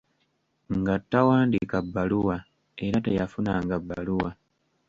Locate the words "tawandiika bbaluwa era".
1.11-2.97